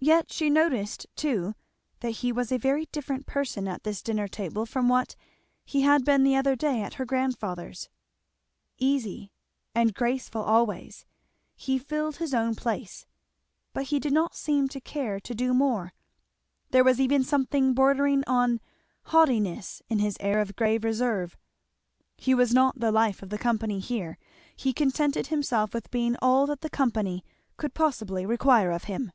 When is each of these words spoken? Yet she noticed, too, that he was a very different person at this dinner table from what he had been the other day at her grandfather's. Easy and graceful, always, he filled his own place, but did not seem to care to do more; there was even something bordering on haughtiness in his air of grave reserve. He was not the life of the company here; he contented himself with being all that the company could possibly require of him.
Yet 0.00 0.30
she 0.30 0.50
noticed, 0.50 1.06
too, 1.16 1.54
that 2.00 2.10
he 2.16 2.30
was 2.30 2.52
a 2.52 2.58
very 2.58 2.84
different 2.92 3.24
person 3.24 3.66
at 3.66 3.84
this 3.84 4.02
dinner 4.02 4.28
table 4.28 4.66
from 4.66 4.86
what 4.90 5.16
he 5.64 5.80
had 5.80 6.04
been 6.04 6.24
the 6.24 6.36
other 6.36 6.54
day 6.54 6.82
at 6.82 6.92
her 6.96 7.06
grandfather's. 7.06 7.88
Easy 8.76 9.30
and 9.74 9.94
graceful, 9.94 10.42
always, 10.42 11.06
he 11.56 11.78
filled 11.78 12.16
his 12.16 12.34
own 12.34 12.54
place, 12.54 13.06
but 13.72 13.86
did 13.86 14.12
not 14.12 14.34
seem 14.36 14.68
to 14.68 14.78
care 14.78 15.18
to 15.20 15.34
do 15.34 15.54
more; 15.54 15.94
there 16.70 16.84
was 16.84 17.00
even 17.00 17.24
something 17.24 17.72
bordering 17.72 18.22
on 18.26 18.60
haughtiness 19.04 19.80
in 19.88 20.00
his 20.00 20.18
air 20.20 20.42
of 20.42 20.54
grave 20.54 20.84
reserve. 20.84 21.34
He 22.18 22.34
was 22.34 22.52
not 22.52 22.78
the 22.78 22.92
life 22.92 23.22
of 23.22 23.30
the 23.30 23.38
company 23.38 23.78
here; 23.80 24.18
he 24.54 24.74
contented 24.74 25.28
himself 25.28 25.72
with 25.72 25.90
being 25.90 26.14
all 26.20 26.46
that 26.48 26.60
the 26.60 26.68
company 26.68 27.24
could 27.56 27.72
possibly 27.72 28.26
require 28.26 28.70
of 28.70 28.84
him. 28.84 29.10